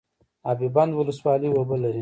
اب 0.49 0.59
بند 0.75 0.91
ولسوالۍ 0.99 1.49
اوبه 1.53 1.75
لري؟ 1.81 1.89